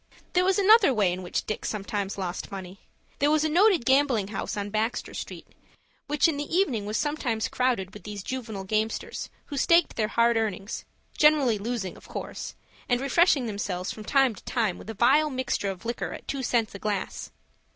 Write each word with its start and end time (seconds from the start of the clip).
There 0.33 0.43
was 0.43 0.57
another 0.57 0.95
way 0.95 1.13
in 1.13 1.21
which 1.21 1.45
Dick 1.45 1.63
sometimes 1.63 2.17
lost 2.17 2.51
money. 2.51 2.79
There 3.19 3.29
was 3.29 3.43
a 3.43 3.49
noted 3.49 3.85
gambling 3.85 4.29
house 4.29 4.57
on 4.57 4.71
Baxter 4.71 5.13
Street, 5.13 5.45
which 6.07 6.27
in 6.27 6.37
the 6.37 6.55
evening 6.55 6.87
was 6.87 6.97
sometimes 6.97 7.47
crowded 7.47 7.93
with 7.93 8.01
these 8.01 8.23
juvenile 8.23 8.63
gamesters, 8.65 9.29
who 9.45 9.57
staked 9.57 9.97
their 9.97 10.07
hard 10.07 10.37
earnings, 10.37 10.85
generally 11.15 11.59
losing 11.59 11.97
of 11.97 12.07
course, 12.07 12.55
and 12.89 12.99
refreshing 12.99 13.45
themselves 13.45 13.91
from 13.91 14.03
time 14.03 14.33
to 14.33 14.43
time 14.43 14.79
with 14.79 14.89
a 14.89 14.95
vile 14.95 15.29
mixture 15.29 15.69
of 15.69 15.85
liquor 15.85 16.13
at 16.13 16.27
two 16.27 16.41
cents 16.41 16.73
a 16.73 16.79
glass. 16.79 17.29